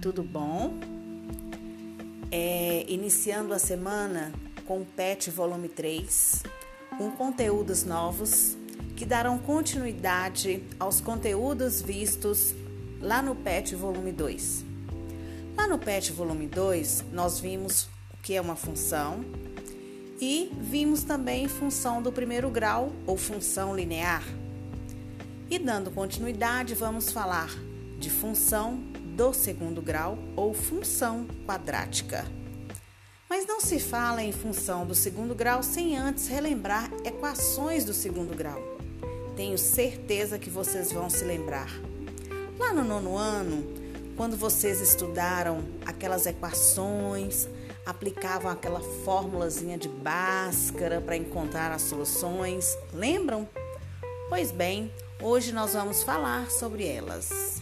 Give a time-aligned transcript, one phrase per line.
[0.00, 0.78] tudo bom?
[2.32, 4.32] É, iniciando a semana
[4.64, 6.42] com o PET Volume 3,
[6.96, 8.56] com conteúdos novos
[8.96, 12.54] que darão continuidade aos conteúdos vistos
[13.00, 14.64] lá no PET Volume 2.
[15.56, 19.22] Lá no PET Volume 2, nós vimos o que é uma função
[20.20, 24.22] e vimos também função do primeiro grau ou função linear.
[25.50, 27.50] E dando continuidade, vamos falar
[27.98, 28.80] de função
[29.20, 32.24] do segundo grau ou função quadrática.
[33.28, 38.34] Mas não se fala em função do segundo grau sem antes relembrar equações do segundo
[38.34, 38.58] grau.
[39.36, 41.68] Tenho certeza que vocês vão se lembrar.
[42.58, 43.62] Lá no nono ano,
[44.16, 47.46] quando vocês estudaram aquelas equações,
[47.84, 53.46] aplicavam aquela fórmulazinha de Bhaskara para encontrar as soluções, lembram?
[54.30, 57.59] Pois bem, hoje nós vamos falar sobre elas.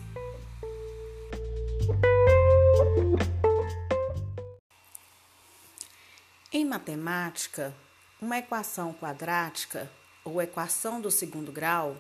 [6.58, 7.72] Em matemática,
[8.20, 9.88] uma equação quadrática
[10.24, 11.96] ou equação do segundo grau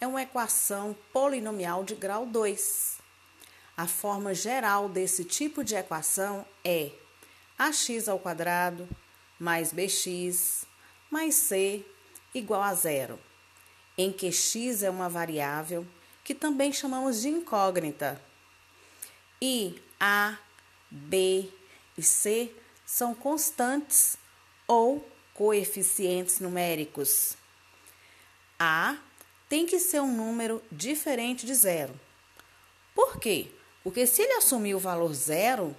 [0.00, 2.96] é uma equação polinomial de grau 2.
[3.76, 6.90] A forma geral desse tipo de equação é
[7.58, 8.88] ax ao quadrado
[9.38, 10.66] mais bx
[11.10, 11.84] mais c
[12.34, 13.20] igual a zero,
[13.98, 15.86] em que x é uma variável
[16.24, 18.18] que também chamamos de incógnita
[19.38, 20.38] e a,
[20.90, 21.52] b
[21.98, 22.56] e c
[22.92, 24.18] são constantes
[24.68, 27.38] ou coeficientes numéricos.
[28.58, 28.98] A
[29.48, 31.98] tem que ser um número diferente de zero.
[32.94, 33.50] Por quê?
[33.82, 35.74] Porque se ele assumir o valor zero,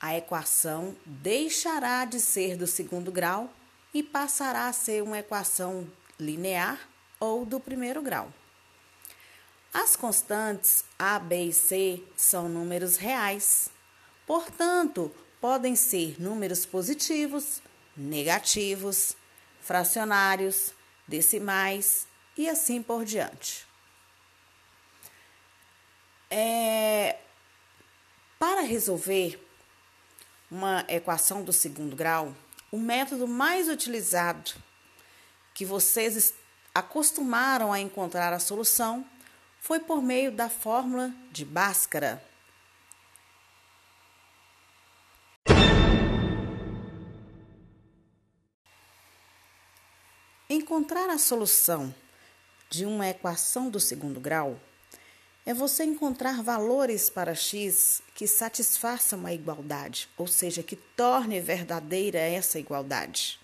[0.00, 3.52] a equação deixará de ser do segundo grau
[3.92, 5.86] e passará a ser uma equação
[6.18, 6.88] linear
[7.20, 8.32] ou do primeiro grau.
[9.74, 13.68] As constantes A, B e C são números reais,
[14.26, 15.12] portanto,
[15.46, 17.62] podem ser números positivos,
[17.96, 19.16] negativos,
[19.60, 20.72] fracionários,
[21.06, 23.64] decimais e assim por diante.
[26.28, 27.16] É,
[28.40, 29.40] para resolver
[30.50, 32.34] uma equação do segundo grau,
[32.72, 34.50] o método mais utilizado
[35.54, 36.34] que vocês
[36.74, 39.06] acostumaram a encontrar a solução
[39.60, 42.20] foi por meio da fórmula de Bhaskara.
[50.66, 51.94] Encontrar a solução
[52.68, 54.58] de uma equação do segundo grau
[55.46, 62.18] é você encontrar valores para x que satisfaçam a igualdade, ou seja, que torne verdadeira
[62.18, 63.38] essa igualdade.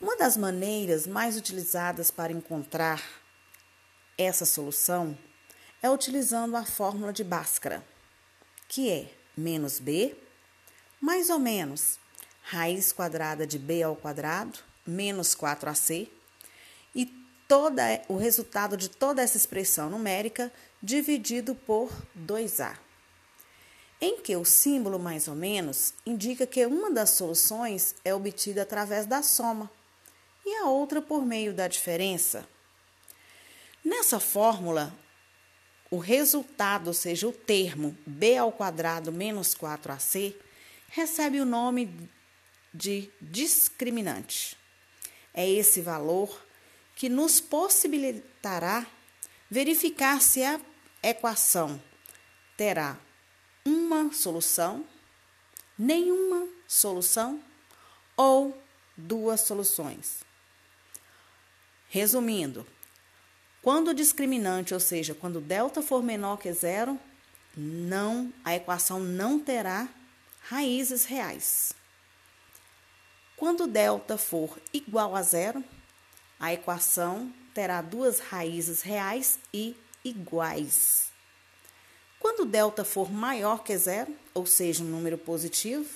[0.00, 3.00] Uma das maneiras mais utilizadas para encontrar
[4.18, 5.16] essa solução
[5.80, 7.86] é utilizando a fórmula de Bhaskara,
[8.66, 10.16] que é menos b,
[11.00, 12.00] mais ou menos
[12.42, 16.08] raiz quadrada de b ao quadrado, menos 4ac,
[16.94, 17.06] e
[17.48, 20.52] toda, o resultado de toda essa expressão numérica
[20.82, 22.76] dividido por 2a,
[24.00, 29.06] em que o símbolo mais ou menos indica que uma das soluções é obtida através
[29.06, 29.70] da soma
[30.44, 32.46] e a outra por meio da diferença.
[33.84, 34.94] Nessa fórmula,
[35.90, 40.34] o resultado, ou seja, o termo b ao quadrado menos 4ac,
[40.88, 42.10] recebe o nome
[42.72, 44.56] de discriminante.
[45.34, 46.40] É esse valor
[46.94, 48.86] que nos possibilitará
[49.50, 50.60] verificar se a
[51.02, 51.82] equação
[52.56, 52.96] terá
[53.64, 54.84] uma solução,
[55.76, 57.42] nenhuma solução
[58.16, 58.56] ou
[58.96, 60.24] duas soluções.
[61.88, 62.66] Resumindo,
[63.62, 66.98] quando o discriminante, ou seja, quando delta for menor que zero,
[67.56, 69.88] não, a equação não terá
[70.42, 71.72] raízes reais.
[73.36, 75.62] Quando delta for igual a zero,
[76.38, 81.12] a equação terá duas raízes reais e iguais.
[82.20, 85.88] Quando delta for maior que zero, ou seja, um número positivo,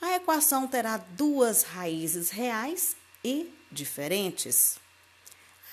[0.00, 4.78] a equação terá duas raízes reais e diferentes.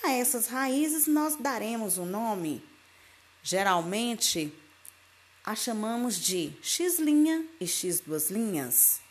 [0.04, 2.64] A essas raízes nós daremos o um nome.
[3.42, 4.54] Geralmente
[5.46, 7.00] a chamamos de x'
[7.60, 9.02] e x duas linhas.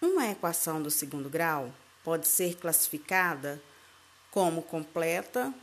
[0.00, 1.72] Uma equação do segundo grau
[2.02, 3.62] pode ser classificada
[4.28, 5.54] como completa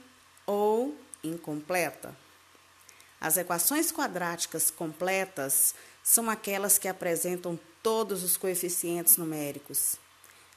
[0.46, 2.16] ou incompleta.
[3.20, 9.98] As equações quadráticas completas são aquelas que apresentam todos os coeficientes numéricos.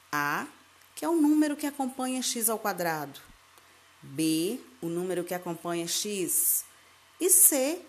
[0.09, 0.47] A,
[0.95, 3.19] que é o número que acompanha x ao quadrado.
[4.01, 6.63] B, o número que acompanha x,
[7.19, 7.81] e C,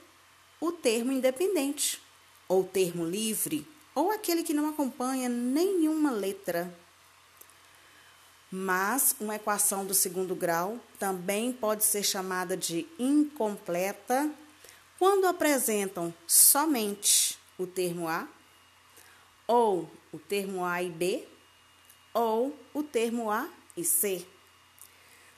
[0.60, 2.02] o termo independente,
[2.48, 6.74] ou termo livre, ou aquele que não acompanha nenhuma letra.
[8.50, 14.30] Mas uma equação do segundo grau também pode ser chamada de incompleta
[14.98, 18.28] quando apresentam somente o termo A,
[19.46, 21.26] ou o termo A e B,
[22.12, 24.26] ou o termo A e C.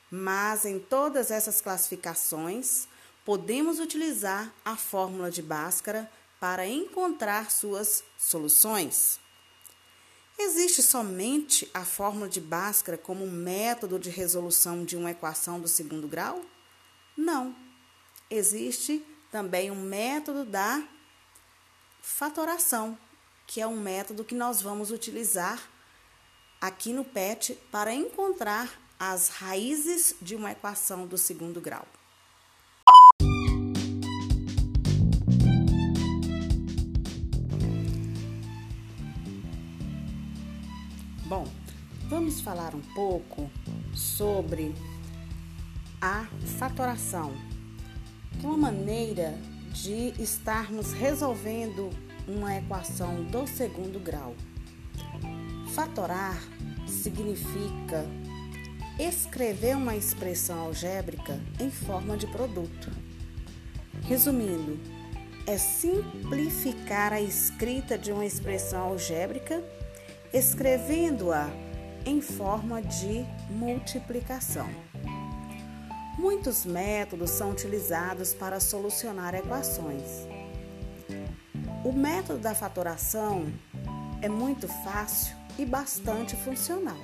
[0.09, 2.87] Mas em todas essas classificações,
[3.25, 9.19] podemos utilizar a fórmula de Bhaskara para encontrar suas soluções.
[10.39, 16.07] Existe somente a fórmula de Bhaskara como método de resolução de uma equação do segundo
[16.07, 16.45] grau?
[17.15, 17.55] Não.
[18.29, 20.83] Existe também um método da
[22.01, 22.97] fatoração,
[23.47, 25.67] que é um método que nós vamos utilizar
[26.61, 31.87] aqui no PET para encontrar as raízes de uma equação do segundo grau.
[41.27, 41.45] Bom,
[42.07, 43.51] vamos falar um pouco
[43.93, 44.73] sobre
[45.99, 46.25] a
[46.57, 47.33] fatoração,
[48.39, 49.37] que é uma maneira
[49.73, 51.89] de estarmos resolvendo
[52.25, 54.37] uma equação do segundo grau.
[55.73, 56.41] Fatorar
[56.87, 58.05] significa
[58.97, 62.89] escrever uma expressão algébrica em forma de produto.
[64.03, 64.79] Resumindo,
[65.45, 69.61] é simplificar a escrita de uma expressão algébrica,
[70.33, 71.49] escrevendo-a
[72.05, 74.67] em forma de multiplicação.
[76.17, 80.27] Muitos métodos são utilizados para solucionar equações.
[81.83, 83.45] O método da fatoração
[84.21, 86.97] é muito fácil e bastante funcional.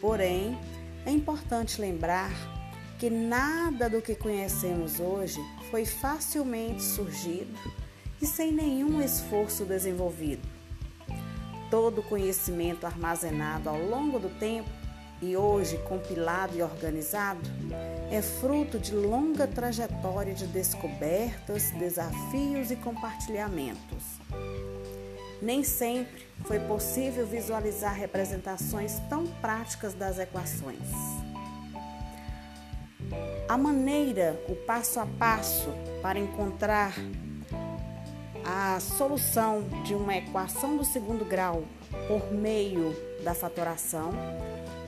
[0.00, 0.58] Porém,
[1.04, 2.30] é importante lembrar
[2.98, 5.40] que nada do que conhecemos hoje
[5.70, 7.58] foi facilmente surgido
[8.20, 10.59] e sem nenhum esforço desenvolvido.
[11.70, 14.68] Todo conhecimento armazenado ao longo do tempo
[15.22, 17.40] e hoje compilado e organizado
[18.10, 24.18] é fruto de longa trajetória de descobertas, desafios e compartilhamentos.
[25.40, 30.88] Nem sempre foi possível visualizar representações tão práticas das equações.
[33.48, 35.70] A maneira, o passo a passo
[36.02, 36.94] para encontrar
[38.44, 41.64] a solução de uma equação do segundo grau
[42.08, 44.12] por meio da fatoração,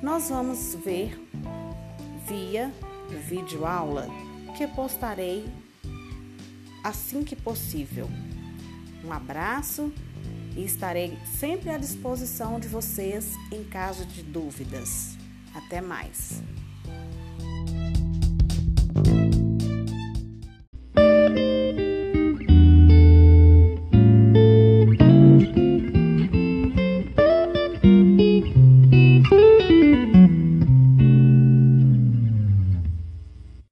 [0.02, 1.20] nós vamos ver
[2.26, 2.72] via
[3.28, 4.08] videoaula
[4.56, 5.44] que postarei
[6.82, 8.08] assim que possível.
[9.04, 9.92] Um abraço
[10.56, 15.16] e estarei sempre à disposição de vocês em caso de dúvidas.
[15.54, 16.42] Até mais!